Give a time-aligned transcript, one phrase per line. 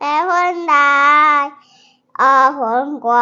[0.00, 1.52] 白云来，
[2.14, 3.12] 二分归，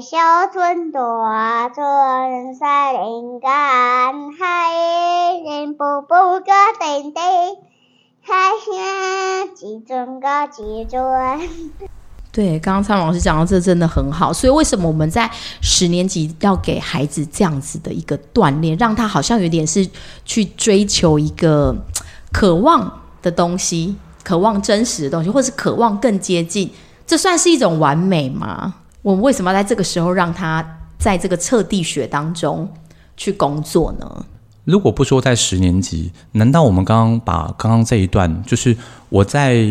[0.00, 0.16] 小
[0.52, 3.50] 村大村山林间，
[4.38, 4.76] 海
[5.44, 7.20] 人步步个叮叮，
[8.22, 8.32] 海
[8.64, 11.02] 声几阵个几阵。
[12.30, 15.28] 对，刚刚蔡老师讲到这真的很好，所以为什么我们在
[15.60, 19.84] 十年级要给孩子这样子的一个锻炼，让他好像有点是
[20.24, 21.74] 去追求一个
[22.30, 26.70] 渴望的东西，渴望真实的东西，或是渴望更接近，
[27.06, 28.74] 这算是一种完美吗？
[29.02, 32.70] 我们为什么要在这个时候让他在这个测地学当中
[33.16, 34.26] 去工作呢？
[34.64, 38.76] 如果不说在十年级，难道我们刚刚把刚刚这一段，就是
[39.08, 39.64] 我在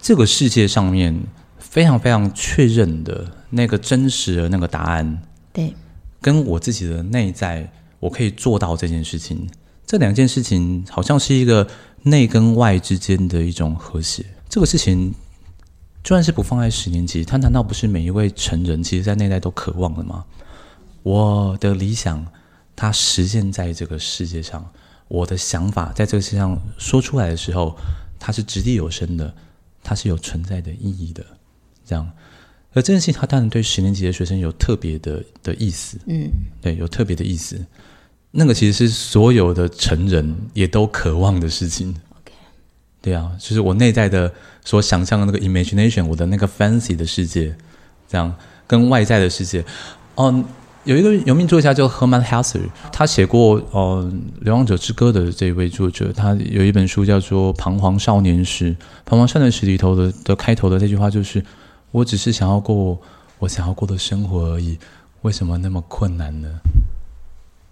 [0.00, 1.18] 这个世界上面。
[1.60, 5.74] 非常非常确认的那个真实的那个答案，对，
[6.18, 7.70] 跟我自己的内在，
[8.00, 9.46] 我可以做到这件事情。
[9.86, 11.66] 这两件事情好像是一个
[12.02, 14.24] 内跟外之间的一种和谐。
[14.48, 15.12] 这个事情，
[16.02, 20.24] 就算是不放在十年级，它难道不是每一位成人其实在内在都渴望的吗？
[21.02, 22.26] 我的理想，
[22.74, 24.62] 它实现在这个世界上；
[25.08, 27.76] 我的想法，在这个世界上说出来的时候，
[28.18, 29.34] 它是掷地有声的，
[29.82, 31.24] 它是有存在的意义的。
[31.84, 32.10] 这样，
[32.72, 37.64] 而这件事情，它当然对十年级的学生有特别的的意思，嗯，对，有特别的意思。
[38.30, 41.88] 那个其实是所有的成人也都渴望的事情。
[42.20, 42.32] OK，
[43.00, 44.32] 对啊，就是我内在的
[44.64, 47.54] 所想象的那个 imagination，我的那个 fancy 的世界，
[48.08, 48.34] 这样
[48.66, 49.64] 跟外在的世界。
[50.16, 50.44] 嗯，
[50.84, 52.60] 有一个有名作家叫 Hermann Hesse，
[52.92, 58.70] 他写过《哦流浪者之歌》的这一位作者，他有一本书叫做《彷徨少年时》，
[59.04, 61.44] 《彷徨少年时》里头的的开头的这句话就是。
[61.90, 63.00] 我只是想要过
[63.38, 64.78] 我想要过的生活而已，
[65.22, 66.60] 为什么那么困难呢？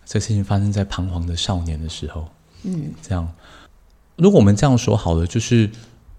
[0.07, 2.29] 这事情发生在彷徨的少年的时候，
[2.63, 3.29] 嗯，这样。
[4.15, 5.69] 如果我们这样说好了，就是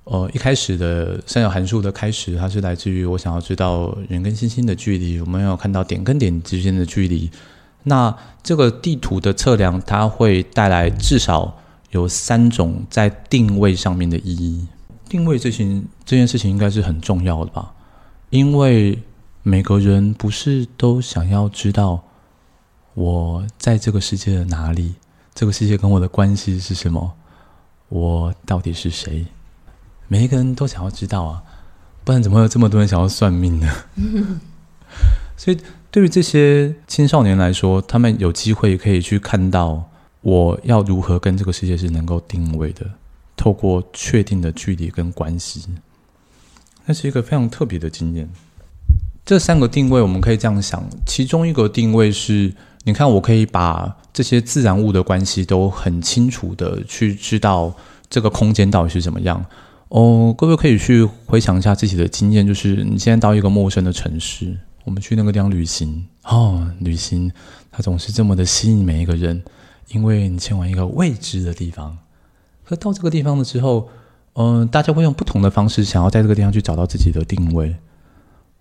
[0.03, 7.31] 呃，一开始的三角函数的开始，它是来自于我想要知道人跟星星的距离，我们要看到点跟点之间的距离。
[7.83, 11.57] 那这个地图的测量，它会带来至少
[11.91, 14.67] 有三种在定位上面的意义。
[15.09, 17.73] 定位这件这件事情应该是很重要的吧？
[18.29, 19.01] 因为
[19.43, 22.03] 每个人不是都想要知道
[22.97, 24.95] 我在这个世界的哪里，
[25.35, 27.13] 这个世界跟我的关系是什么，
[27.89, 29.23] 我到底是谁？
[30.07, 31.43] 每一个人都想要知道啊，
[32.03, 33.71] 不然怎么会有这么多人想要算命呢？
[35.37, 35.57] 所以，
[35.91, 39.87] 对于这些青少年来说，他们有机会可以去看到
[40.21, 42.83] 我要如何跟这个世界是能够定位的，
[43.35, 45.67] 透过确定的距离跟关系。
[46.87, 48.27] 那是一个非常特别的经验。
[49.23, 52.51] 这三个定位，我们可以这样想：其中一个定位是，
[52.87, 57.73] 你看，我可以把这些自然物的关系都很清楚的去知道
[58.09, 59.45] 这个空间到底是怎么样。
[59.89, 66.07] 哦，各位可以去回想一下自己的经验，就是你现在到一个陌生的城市，我们去那个地方旅行。
[66.23, 67.29] 哦，旅行
[67.69, 69.43] 它总是这么的吸引每一个人，
[69.89, 71.97] 因为你前往一个未知的地方。
[72.63, 73.89] 可到这个地方的时候，
[74.35, 77.75] 嗯、大家会用不同的方式，想要在这个地方去找到自己的定位。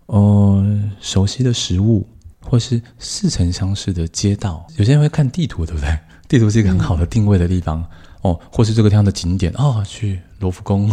[0.07, 2.05] 呃，熟悉的食物，
[2.49, 4.65] 或是似曾相识的街道。
[4.77, 5.99] 有些人会看地图，对不对？
[6.27, 7.85] 地图是一个很好的定位的地方。
[8.21, 9.53] 哦，或是这个地方的景点。
[9.55, 10.89] 哦，去罗浮宫，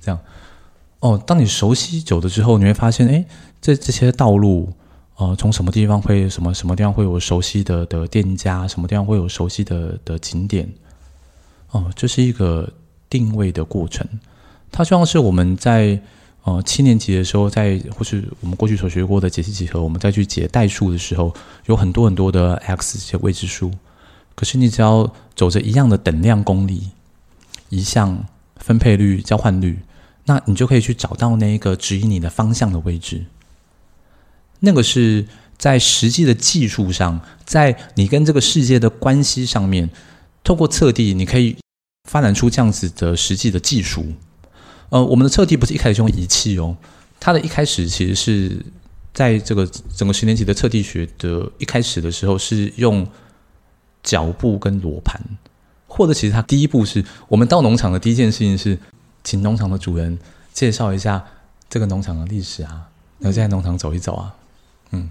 [0.00, 0.18] 这样。
[1.00, 3.24] 哦，当你熟悉久了之后，你会发现，哎，
[3.60, 4.72] 这这些道路，
[5.16, 10.72] 呃，从什么地方会什么什么地方会有熟悉的的店家，什么地方会有熟悉的的景点。
[11.70, 12.68] 哦，这是一个。
[13.12, 14.08] 定位的过程，
[14.70, 16.00] 它就像是我们在
[16.44, 21.34] 呃七年级的时候，在或是我们过去所学过的解析几何，我们再去解代数的时候，
[21.66, 23.70] 有很多很多的 x 这些未知数。
[24.34, 26.90] 可是你只要走着一样的等量公理，
[27.68, 28.26] 移项、
[28.56, 29.78] 分配率、交换率，
[30.24, 33.24] 那你就可以去找到那一个指引你的方向的位置。
[34.60, 35.26] 那个是
[35.58, 39.90] 在实际的技术上，在你跟这个世界的关系上面，
[40.42, 41.56] 透过测地，你可以。
[42.10, 44.04] 发展出这样子的实际的技术，
[44.92, 46.76] 呃，我们的测地不是一开始用仪器哦，
[47.18, 48.62] 它的一开始其实是
[49.14, 49.66] 在这个
[49.96, 53.06] 整个十年级的测地学的一开始的时候是用
[54.02, 55.18] 脚步跟罗盘，
[55.86, 58.78] 或者其实它第一步是我们到农场的第一件事情是
[59.24, 60.18] 请农场的主人
[60.52, 61.24] 介绍一下
[61.70, 62.86] 这个农场的历史啊，
[63.18, 64.34] 然后在农场走一走啊，
[64.90, 65.08] 嗯，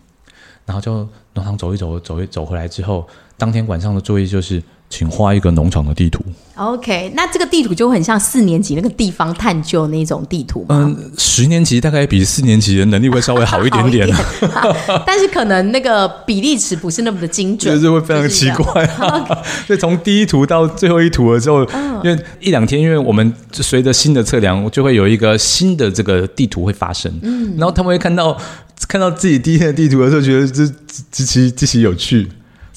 [0.63, 4.61] 然后就农场走一走，走一走回来之后，当天晚上的作业就是。
[4.91, 6.23] 请画一个农场的地图。
[6.55, 10.63] OK，那这个地图就很像四年级那个地方探究那种地图？
[10.69, 14.17] 嗯，十年级大概比四年级的能力会稍微好一点点，点
[15.07, 18.85] 但是可能那个比例尺不是那么的精准， 就是会非常奇怪。
[19.65, 21.63] 所以从第一图到最后一图的时候，
[22.03, 27.11] 因为一两天，因为我们随着新的测量，就会有一个新的这个地图会发生。
[27.23, 28.37] 嗯，然后他们会看到
[28.87, 30.67] 看到自己第一天的地图的时候，觉得这
[31.09, 32.27] 极其极其有趣。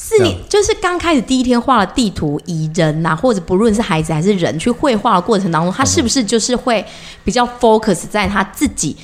[0.07, 6.85] 四年就是刚开始第一天画了地图，以人呐、啊，或者不论是孩子还是人去绘画的过程当中，他是不是就是会
[7.25, 8.95] 比较 focus 在他自己？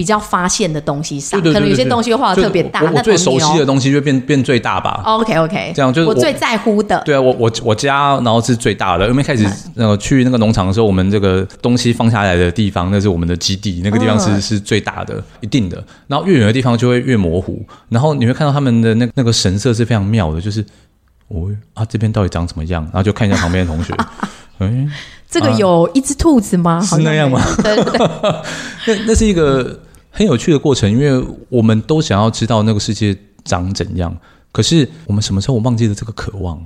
[0.00, 2.80] 比较发现的东西上，对对对对，可能有些东西画的特别大。
[2.82, 5.02] 我最熟悉的东西就变变最大吧。
[5.04, 7.02] OK OK，这样就是我，我最在乎的。
[7.04, 15.84] 对啊，我我我家然后是最大的，因为开始那个去那个农场的时候，我们这个东西放下来的地方，那是我们的基地，那个地方是、嗯、是最大的，一定的。
[16.06, 20.64] 然后越远的地方就会越模糊，然后你会看到他们的那那个神色是非常妙的，就是
[21.28, 22.82] 哦啊这边到底长什么样？
[22.84, 23.94] 然后就看一下旁边的同学，
[24.60, 24.88] 哎，
[25.30, 26.80] 这个有一只兔子吗？
[26.80, 27.40] 是那样吗？
[27.62, 28.08] 对对对，
[28.86, 29.78] 那那是一个。
[30.10, 34.14] 很有趣的过程，因为我们都想要知道那个世界长怎样。
[34.52, 36.56] 可是我们什么时候忘记了这个渴望？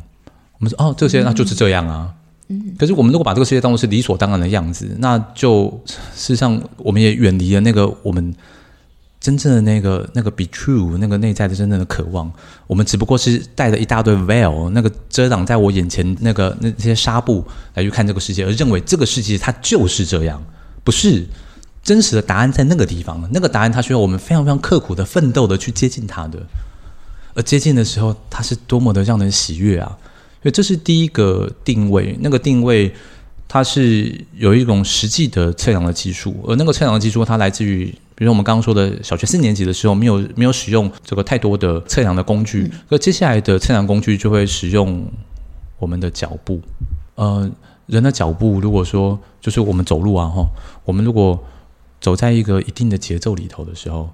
[0.59, 2.11] 我们说哦，这些那就是这样啊。
[2.49, 2.75] 嗯。
[2.79, 8.35] 可是我们如果把这个世界当作是理所当然的样子，那就事实上我们也远离了那个我们
[9.21, 12.33] 真正的那个那个 be true 那个内在的真正的渴望。
[12.67, 17.45] 我们只不过是带着一大堆 veil，那个遮挡在我眼前那个那些纱布
[17.75, 20.43] 来去看这个世界，而认为这个世界它就是这样，
[20.83, 21.27] 不是。
[21.85, 26.39] 真实的答案在那个地方，那个答案它需要我们非常非常刻苦的奋斗的去接近它的，
[27.35, 29.97] 而接近的时候，它是多么的让人喜悦啊！
[30.43, 32.93] 所以这是第一个定位，那个定位
[33.47, 37.85] 它是有一种实际的测量的技术，而那个测量的技术它来自于，
[38.15, 45.07] 比如我们刚刚说的小学四年级的时候，没有没有使用这个太多的测量的工具，而接下来的测量工具就会使用
[45.79, 46.61] 我们的脚步，
[47.17, 47.51] 呃，
[47.87, 50.47] 人的脚步，如果说就是我们走路啊，哈，
[50.85, 51.39] 我们如果
[52.05, 54.11] 走在一个一定的节奏里头的时候，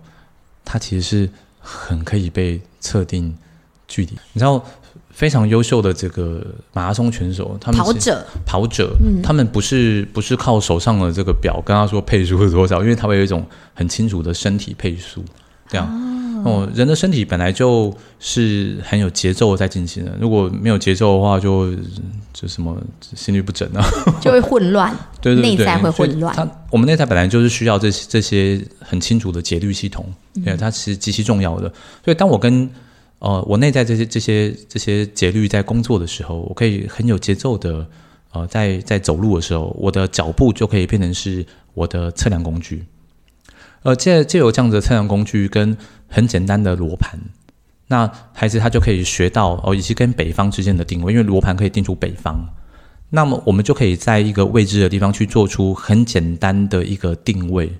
[0.65, 1.29] 它其实是
[1.59, 3.37] 很可以被测定
[3.89, 4.13] 距离。
[4.33, 4.65] 你知道，
[5.11, 13.45] 非常优秀的这个马拉松选手，他们跑者跑者，嗯、他们不是不是靠手上的这个表跟他说配速是多少，因为他会有一种
[13.75, 15.25] 很清楚的身体配速，
[15.69, 15.85] 这样。
[15.85, 16.10] 啊
[16.45, 21.83] 哦，人的身体本来就是很有节奏在进行的，如果没有节奏的话就，就
[22.33, 23.85] 就什么心律不整啊，
[24.21, 26.35] 就会混乱， 对对对，内在会混乱。
[26.35, 30.07] 它我们内在本来就是需要这些这些很清楚的节律系统，
[30.45, 31.69] 对，它是极其重要的。
[32.05, 32.69] 所以当我跟
[33.19, 37.87] 呃我内在这些这些这些节律在工作的时候，我可以很有节奏的
[38.33, 41.45] 呃在在走路的时候，我的脚步就可以变成是
[41.75, 42.85] 我的测量工具。
[43.83, 47.19] 呃，借借由这样子的测量工具跟很简单的罗盘，
[47.89, 52.39] 那孩子他就可以学到哦，以及跟北方之间的定位，因为罗盘可以定出北方。
[53.09, 57.73] 那么我们就可以在一个未知的地方去做出很简单的一个定位，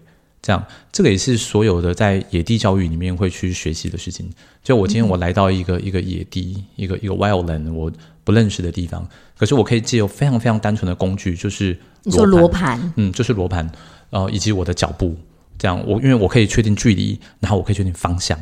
[0.43, 4.29] 这样这个也是所有的在野地教育里面会去学习的事情。
[4.65, 7.93] 就我今天我来到一个、嗯、一个野地，一个一个 wildland，我
[8.25, 9.07] 不认识的地方，
[9.39, 13.71] 可是我可以借由非常非常单纯的工具，就是你说罗盘，嗯，就是罗盘，
[14.11, 15.17] 呃，以及我的脚步。
[15.61, 18.39] 这样，我因为我可以确定距离，然后我可以确定方向。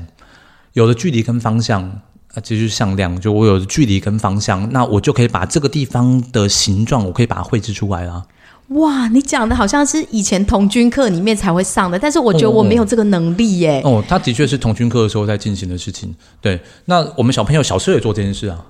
[0.74, 3.20] 有了距离跟方向，啊，这就是向量。
[3.20, 8.24] 就我有了距离跟方向，那我就可以把这个地方的形状，我可以把它绘制出来了。
[8.68, 13.80] 哇，你讲的好像是以前童军课里面才会上的，但是我觉得我没有这个能力耶。
[13.84, 16.14] 哦，他的确是童军课的时候在进行的事情。
[16.40, 18.64] 对，那我们小朋友小时候也做这件事啊。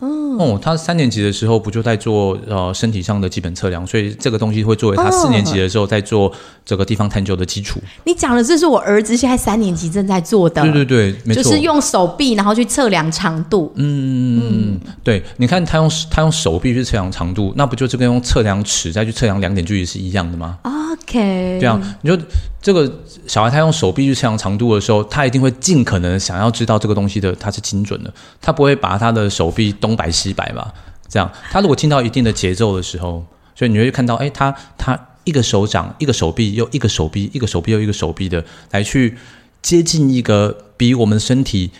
[0.00, 6.30] 哦，他三年级的时候不就在做呃身体上的基本测量，所以这个东西会作为他四年级的时候在做
[6.64, 7.80] 这个地方探究的基础。
[8.04, 13.72] 你讲的这是我儿子现在三年级正在做的，对对对，没错，就是用手臂然后去测量长度。
[13.76, 22.18] 嗯嗯，对，你看他用他用手臂去测量长度，那不就是跟用测量尺再去测量两点距离是一样的吗？OK，这样你说
[22.60, 22.90] 这个
[23.26, 30.72] 小孩他用手臂去测量长度的时候，他一定会尽可能想要知道这个东西的它是精准的，他不会把他的手臂东摆西摆吧，
[31.08, 33.22] 这样，他如果听到一定的节奏的时候，
[33.54, 39.18] 所以你会看到，哎，他他一个手掌，一个手臂，又一个手臂，一个手臂又一个手臂的来去
[39.60, 41.70] 接近一个比我们身体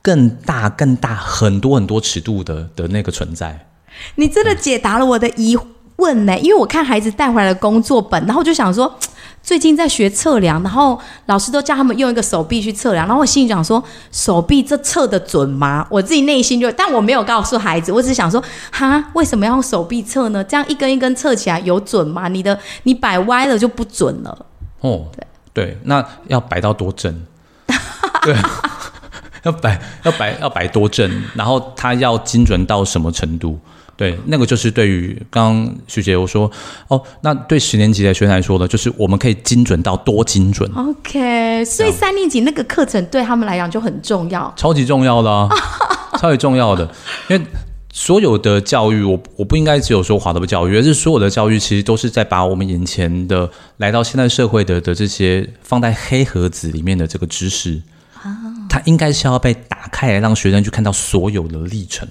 [0.00, 3.66] 更大、更大很多很多尺度的的那个存在。
[4.14, 5.58] 你真的解答了我的疑
[5.96, 8.96] 问呢，因为我看孩子带回来的工作本，然后我就想说。
[9.48, 15.86] 最近在学测量，然后老师都叫他们用一个手臂去测量，然后我心里想说，手臂这测得准吗？
[15.88, 20.44] 我自己内心就，但我没有告诉孩子，我只是想说，哈，为什么要用手臂测呢？
[20.44, 22.28] 这样一根一根测起来有准吗？
[22.28, 24.44] 你的你摆歪了就不准了。
[24.82, 25.06] 哦，
[25.54, 27.18] 对对，那要摆到多正？
[28.20, 28.36] 对，
[29.44, 33.58] 要摆要摆要摆多正，然后它要精准到什么程度？
[33.98, 36.48] 对，那个就是对于刚刚徐姐我说
[36.86, 40.70] 哦，那对十年级的学生来说呢，就是我们可以精准到多精准。
[40.72, 45.48] OK，所以三年级那个课程对他们来讲就很重要，超级重要的啊，
[46.20, 46.88] 超级重要的，
[47.28, 47.44] 因为
[47.92, 57.82] 所有的教育，我我不应该只有说华德福教育，而是所有的教育其实都是在把我们眼前的来到现代社会的的这些放在黑盒子里面的这个知识，
[58.68, 62.06] 它应该是要被打开来，让学生去看到所有的历程。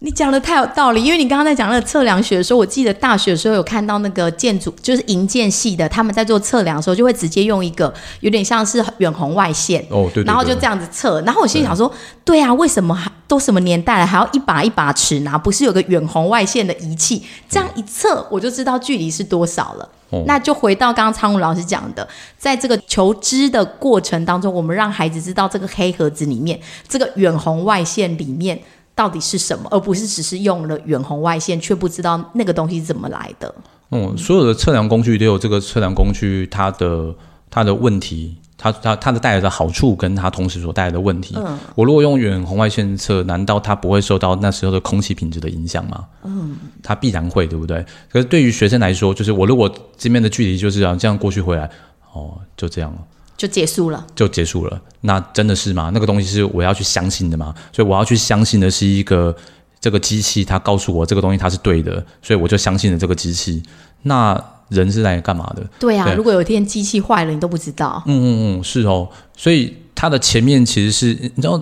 [0.00, 11.22] 你讲的太有道理，因为你刚刚在讲那个测量学的时候，我记得大学的时候有看到那个建筑，就是营建系的，他们在做测量的时候，就会直接用一个有点像是远红外线，哦，对，对，对，然后就这样子测。
[11.22, 11.88] 然后我心里想说，
[12.24, 15.38] 对，对啊，为什么还都什么年代了，还要一把一把尺拿？
[15.38, 19.88] 不是有个远红外线的仪器，这样一测我就知道距离是多少了。
[20.10, 28.60] 哦，那就回到刚刚苍梧老师讲的，在这个求知的过程当中，我们让孩子知道这个黑盒子里面，这个远红外线里面。
[28.96, 33.54] 到底是什么，而不是只是用了远红外线，却不知道那个东西是怎么来的。
[33.90, 37.14] 嗯，所有的测量工具都有这个测量工具它的
[37.50, 41.34] 它的问题，它它它的带来的好处，跟它同时所带来的问题。
[41.36, 46.06] 嗯，我如果用远红外线测，难道它不会受到那时候的空气品质的影响吗？
[46.24, 47.84] 嗯，它必然会，对不对？
[48.10, 51.70] 可是对于学生来说，就是我如果这边的距离就是这样，这样过去回来，
[52.12, 52.98] 哦，就这样了。
[53.36, 54.80] 就结束了，就结束了。
[55.02, 55.90] 那真的是吗？
[55.92, 57.54] 那个东西是我要去相信的吗？
[57.72, 59.34] 所以我要去相信的是一个
[59.78, 63.62] 这个机器，它告诉我这个东西它是对的，所以我就相信了这个机器。
[64.02, 65.62] 那人是来干嘛的？
[65.78, 68.02] 对啊，对，如果有一天机器坏了，你都不知道。
[68.06, 69.08] 嗯嗯嗯，是哦。
[69.36, 71.60] 所以它的前面其实是你知道，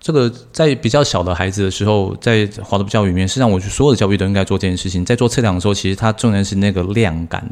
[0.00, 5.04] 这个在比较小的孩子的时候，在华德福教育里面，实际上我觉得所有的教育都应该做这件事情。
[5.04, 7.44] 在做测量的时候，其实它重点是那个量感。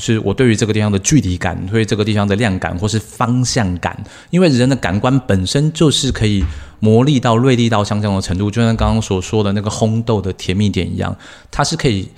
[0.00, 3.96] 是我对于这个地方的距离感，对这个地方的量感，或是方向感，
[4.30, 6.44] 因为人的感官本身就是可以
[6.80, 11.16] 磨砺到锐利到像这样的程度，就像刚刚所说的那个烘豆的甜蜜点一样，
[11.50, 12.08] 它是可以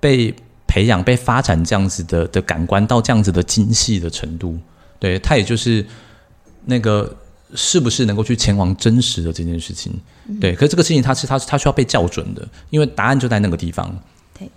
[0.00, 0.34] 被
[0.66, 4.58] 培养、被发展这样子的的感官到这样子的精细的程度。
[4.98, 5.84] 对，它也就是
[6.64, 7.14] 那个
[7.54, 9.92] 是不是能够去前往真实的这件事情。
[10.40, 13.94] 对，可是这个事情它是它它需要被校准的，因为答案就在那个地方。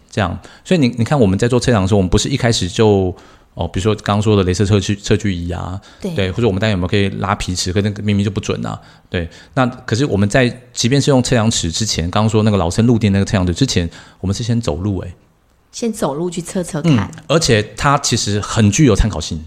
[0.09, 3.15] 对，这样，所以你你看，我们在做测量的时候，我们不是一开始就
[3.55, 13.89] 哦，比如说刚刚说的镭射测距测距仪啊，对，对，或者我们大家有没有可以拉皮尺，可那个明明就不准啊，对，那可是我们在即便是用测量尺之前，刚刚说那个老生路店那个测量尺之前，
[14.21, 15.13] 我们是先走路，哎，
[15.71, 19.43] 先走路去测测看，嗯，而且它其实很具有参考性，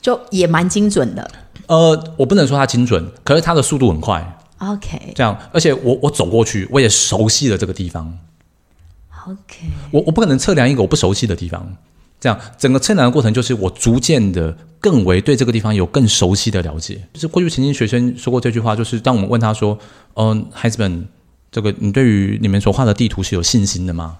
[0.00, 1.30] 就也蛮精准的。
[1.66, 8.18] 呃，我不能说它精准，可是它的速度很快，OK，这样，而且我我走过去，我也熟悉了这个地方。
[9.26, 11.76] OK，我我不可能测量一个我不熟悉的地方，
[12.20, 17.00] 这样整个测量的过程就是我逐渐的更为对这个地方有更熟悉的了解。
[17.12, 19.78] 就是过去曾经学生说过这句话，就是当我们问他说
[20.14, 21.06] ：“嗯、孩子们，
[21.50, 24.18] 这个你对于你们所画的地图是有信心的吗？”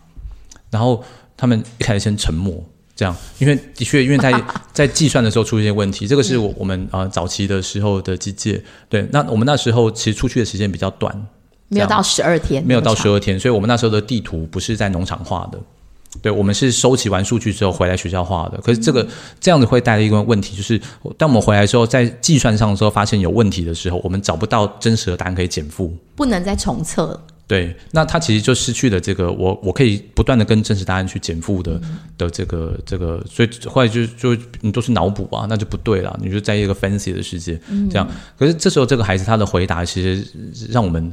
[0.71, 1.03] 然后
[1.37, 8.61] 他们一开始先沉默，这样，因为的确，因为在 在计算的时候出现问题，这个是我我们啊、呃、早期的时候的机械。
[8.89, 11.27] 对，那我们那时候其实出去的时间比较短。
[11.73, 15.59] 没有到十二天，没有到十二天，所以我们那时候的地图不是在农场画的，
[16.21, 18.59] 对，我们是收集完数据之后回来学校画的。
[18.59, 19.09] 可是这个、嗯、
[19.41, 20.79] 这样子会带来一个问题，就是
[21.17, 27.19] 当我们回来之后，在计算上的时候发现有问题的时候，我们找不到真实的答案可以减负，不能再重测。
[27.47, 38.09] 对，那他其实就失去了这个我我可以不断的跟真实答案去减负的、嗯、的这个这个，所以后来就就你都是脑补啊，那就不对了，你就在一个 fancy 的世界、嗯、这样。
[38.39, 40.27] 可是这时候这个孩子他的回答其实
[40.71, 41.13] 让我们。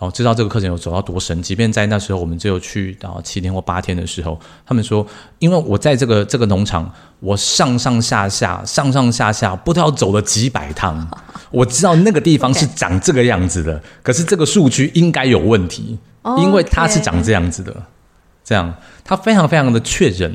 [0.00, 5.06] 然后知道这个课程有走到多深，即便在那时候我们只有去到七天或八天的时候，他们说，
[5.40, 11.06] 因为我在这个这个农场，我上上下下上上下下不知道走了几百趟，
[11.50, 15.98] 我知道那个地方是 长这个样子的，可是这个数据应该有问题，
[16.38, 17.76] 因为它是长这样子的，
[18.42, 20.34] 这样他非常非常的确认，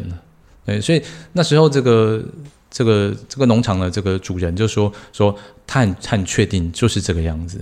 [0.64, 1.02] 对，所以
[1.34, 2.24] 那时候这个
[2.70, 7.60] 这个这个农场的这个主人就说说他很他很确定就是这个样子。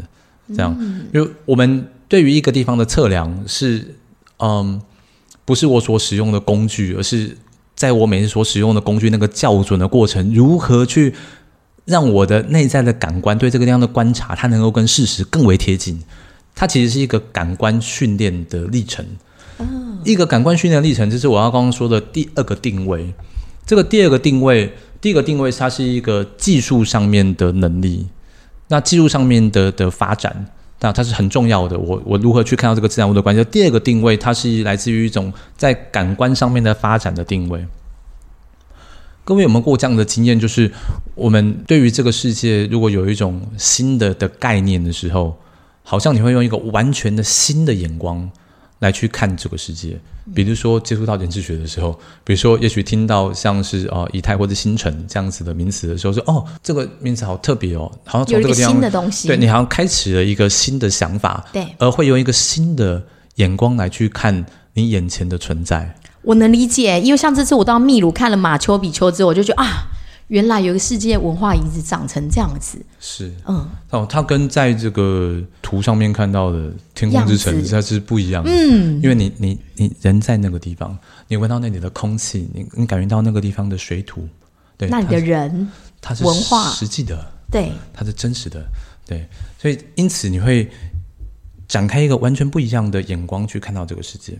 [0.49, 0.77] 这样，
[1.13, 3.95] 因为我们对于一个地方的测量是，
[4.37, 4.79] 嗯，
[5.45, 7.35] 不是我所使用的工具，而是
[7.73, 11.15] 在我每次所使用的工具那个校准的过程，如何去
[11.85, 15.99] 让我的内在的感官对这个地方的观察，它能够跟事实更为贴近。
[16.53, 19.03] 它其实是一个感官训练的历程。
[20.03, 23.11] 一个感官训练历程，就是我要刚刚说的第二个定位。
[23.65, 28.05] 这个第二个定位，第一个定位，它是一个技术上面的能力。
[28.67, 30.45] 那技术上面的的发展，
[30.83, 31.79] 那它是很重要的。
[31.79, 33.41] 我我如何去看到这个自然物的关系？
[33.45, 37.65] 第二个定位，它是来自于一种在感官上面的发展的定位。
[39.23, 40.37] 各位有没有过这样的经验？
[40.37, 40.69] 就是
[41.15, 45.37] 我们对于这个世界，如果有一种新的的概念的时候，
[45.83, 48.29] 好像你会用一个完全的新的眼光
[48.83, 49.97] 来去看这个世界。
[50.33, 63.01] 比如说接触到人智学的时候，比如说也许听到像是哦以太或者星辰这样子的名词的时候，说哦这个名词好特别哦，好像从这个地方有一个新的东西，对你好像开启了一个新的想法，对，而会用一个新的
[63.35, 65.95] 眼光来去看你眼前的存在。
[66.21, 69.87] 我能理解，因为像这次我到秘鲁看了马丘比丘之后，我就觉得啊。
[70.33, 80.97] 原来有一个世界文化遗址长成这样子，是，嗯，哦，它跟在这个图上面看到的天空之城它是不一样的，嗯，因为你你你人在那个地方，
[81.27, 84.27] 你闻到那里的空气，你你感觉到那个地方的水土，
[84.75, 85.71] 对，那里的人，
[86.01, 86.67] 它是文化。
[86.71, 88.65] 实际的，对，它是真实的，
[89.05, 90.67] 对，所以因此你会
[91.67, 94.35] 展开一个完全不一样的眼光去看到这个世界。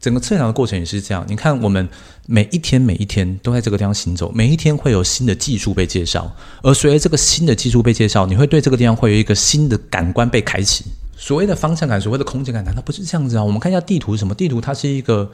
[0.00, 1.86] 整个测量的过程也是这样，你看，我们
[2.26, 10.86] 每一天每一天都在这个地方行走，每一天会有新的技术被介绍，而随着这个新的技术被介绍，你会对这个地方会有一个新的感官被开启。
[11.18, 13.44] 所谓的方向感，所谓的空间感，难道不是这样子啊？
[13.44, 14.34] 我们看一下地图是什么？
[14.34, 15.30] 地图它是一个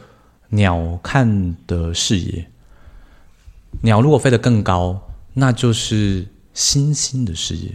[0.48, 2.48] 鸟瞰的视野，
[3.82, 5.00] 鸟如果飞得更高，
[5.34, 7.70] 那就是星星的视野。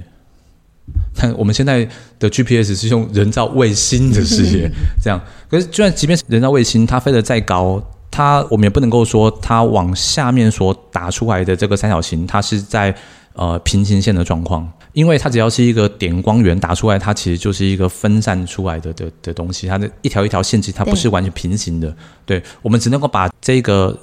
[1.15, 1.87] 但我们现在
[2.19, 4.69] 的 GPS 是用人造卫星的视野，
[5.03, 5.21] 这样。
[5.49, 12.95] 可是，就算即便是人造卫星，它飞得再高，它我们也不能够说它往下面所打出来的这个三角形，它是在
[13.33, 21.93] 呃平行线的状况，因为它只要是一个点光源打出来，它其实就是一个分散出来的的的东西，它的一条一条线，其实它不是完全平行的。
[22.25, 23.97] 对，对我们只能够把这个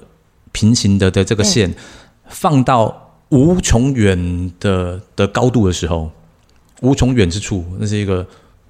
[0.52, 1.74] 平行的的这个线
[2.28, 6.10] 放到无穷远的的高度的时候。
[6.80, 8.26] 无穷远之处，那是一个，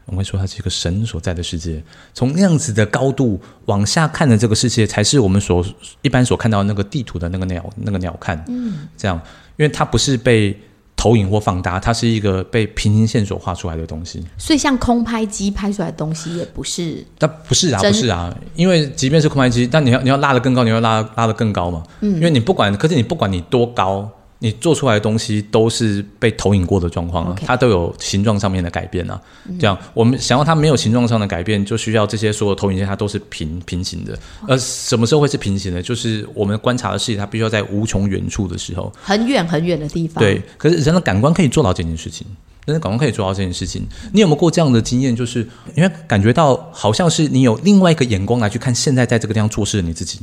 [0.06, 1.82] 我们会说它是一个神所在的世界。
[2.14, 5.64] 从那样子的高度往下看的这个世界，才是我们所
[6.02, 8.38] 一般所看到的那个地图的那个鸟那个鸟瞰。
[8.48, 9.20] 嗯，这样，
[9.56, 10.58] 因为它不是被
[10.96, 14.24] 投影或放大，它是一个被平行线所画出来的东西。
[14.38, 17.04] 所以，像空拍机拍出来的东西，也不是。
[17.18, 21.82] 它不是啊，不是啊，因为即便是空拍机，但你要你要拉得更高，你要拉拉得更高嘛。
[22.00, 24.10] 嗯，因为你不管，可是你不管你多高。
[24.40, 27.44] 你做出来的东西都是被投影过的状况啊，Okay.
[27.44, 29.20] 它都有形状上面的改变啊。
[29.58, 34.16] 这样，我们想要它没有形状上的改变，就需要这些所有投影线它都是平平行的。
[34.46, 35.82] 而什么时候会是平行的？
[35.82, 40.22] 就是我们观察的世界，它必须要在无穷远处的时候，很远很远的地方。
[40.22, 42.24] 对，可是人的感官可以做到这件事情，
[42.64, 43.84] 人的感官可以做到这件事情。
[44.12, 45.16] 你有没有过这样的经验？
[45.16, 45.40] 就是
[45.74, 50.20] 因为感觉到好像是你有另外一个眼光来去看现在在这个地方做事的你自己，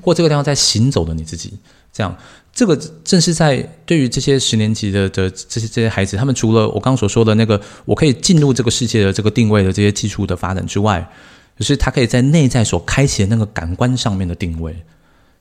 [0.00, 1.54] 或这个地方在行走的你自己，
[1.92, 2.16] 这样。
[2.52, 11.08] 这个正是在对于这些十年级的的这些这些孩子，他们除了我刚所说的那个我可以进入这个世界的这个定位的这些技术的发展之外，
[11.56, 14.74] 就是他可以在内在所开启的那个感官上面的定位，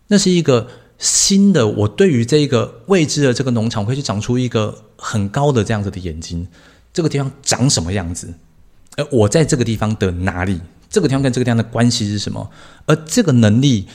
[0.10, 0.68] 那是一个
[1.00, 1.66] 新的。
[1.68, 6.48] 我对于这个未知的这个农场会去长出一个很高的这样子的眼睛，
[6.94, 8.32] 这个地方长什么样子？
[8.96, 10.62] 而我在这个地方的哪里？
[10.88, 12.48] 这个地方跟这个地方的关系是什么？
[12.86, 13.88] 而这个能力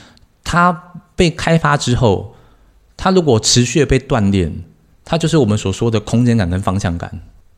[0.43, 0.73] 它
[1.15, 2.35] 被开发之后。
[3.03, 4.49] 它如果持续的被锻炼，
[5.05, 7.11] 它就是我们所说的空间感跟方向感，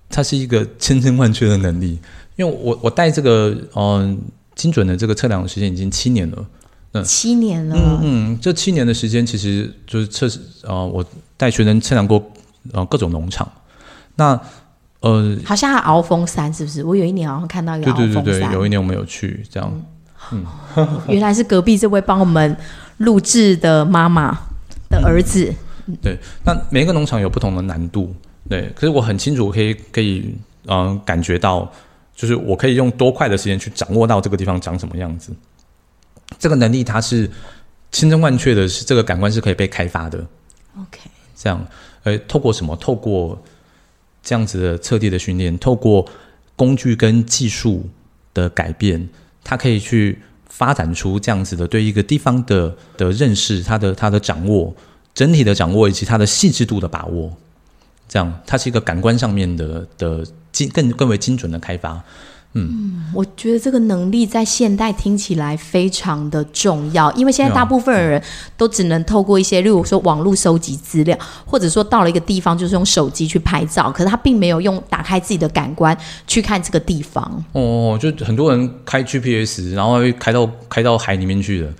[0.09, 1.99] 它是一个千真万确的能力。
[2.37, 4.17] 因为我我带这个嗯、呃、
[4.55, 6.47] 精准的这个测量的时间已经七年了，
[6.93, 11.05] 嗯，七年了，嗯嗯，这七年的时间其实就是测试啊，我
[11.37, 12.33] 带学生测量过
[12.73, 13.47] 呃各种农场，
[14.17, 14.41] 那
[15.01, 16.83] 呃好像还鳌峰山是不是？
[16.83, 19.71] 我有一年好像看到一个鳌峰山，对对对对，有一年我们有去这样，
[20.33, 21.01] 嗯，嗯。
[21.07, 22.57] 原来是隔壁这位帮我们
[22.97, 24.39] 录制的妈妈。
[24.89, 25.53] 的儿子，
[25.87, 28.15] 嗯、对，那每一个农场有不同的难度，
[28.49, 30.35] 对，可是我很清楚，可以可以，
[30.67, 31.71] 嗯、呃，感觉到，
[32.15, 35.33] 就是我可以用多快的时间去掌握到这个地方长什么样子，
[36.39, 37.31] 这个能力它是
[37.93, 40.19] 千真万确的，是这个感官是可以被开发的。
[40.79, 41.01] OK，
[41.37, 41.67] 这样，
[42.03, 42.77] 呃，透过什么？
[42.77, 43.41] 透过
[44.23, 46.07] 这样子的彻底的训练，透过
[46.57, 47.89] 工具跟技术
[48.33, 49.09] 的改变，
[49.43, 50.19] 它可以去。
[50.57, 54.73] 发展出这样子的对一个地方的的认识，他的他的掌握，
[55.13, 57.33] 整体的掌握以及他的细致度的把握，
[58.09, 62.01] 这样它是一个感官上面的的精更更为精准的开发。
[62.55, 68.23] 嗯，嗯，我觉得这个能力在现代听起来非常的重要，因为现在大部分的人
[68.57, 77.45] 都只能透过一些，例如说网络收集资料，或者说到了一个地方就是用手机去拍照，可是他并没有用打开自己的感官去看这个地方。
[77.53, 81.73] 哦，就很多人开 GPS，然后会开到开到海里面去了，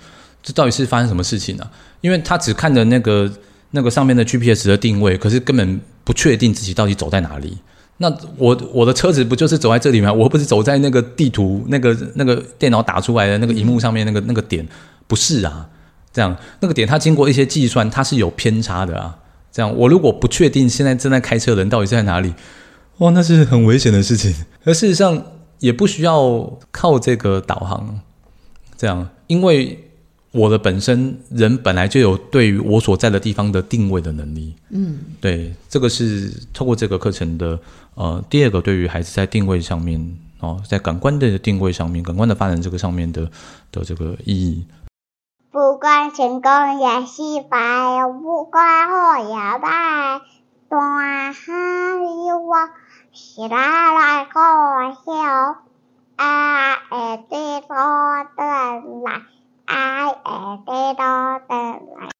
[0.43, 1.63] 这到底是发生什么事情呢？
[1.63, 1.71] 啊？
[2.01, 3.31] 因为他只看着那个
[3.71, 7.57] 那个上面的 GPS 的定位，可是根本不确定自己到底走在哪里。
[7.97, 10.11] 那我我的车子不就是走在这里吗？
[10.11, 14.67] 我不是走在那个地图那个那个电脑打出来的那个荧幕上面那个那个点，
[15.07, 15.69] 不是啊？
[16.11, 19.17] 这样那个点它经过一些计算，它是有偏差的啊。
[19.51, 22.33] 这样我如果不确定现在正在开车的人到底在哪里，
[22.97, 24.33] 哇，那是很危险的事情。
[24.65, 25.23] 而事实上，
[25.59, 28.01] 也不需要靠这个导航，
[28.77, 29.81] 这样，因为。
[30.35, 34.53] 我的本身人本来就有对于我所在的地方的定位的能力。
[34.69, 37.57] 嗯，对，这个是透过这个课程的
[37.95, 43.31] 呃第二个对于孩子在定位上面哦，在感官的定位上面，感官的发展这个上面的
[43.71, 44.67] 的这个意义。
[45.51, 50.21] 不管成功也失败，不管好也坏，
[50.67, 50.77] 我
[53.47, 53.55] 来
[53.95, 54.39] 来搞，
[56.17, 57.65] 爱对的
[59.05, 59.21] 来。
[59.67, 62.11] I am little the like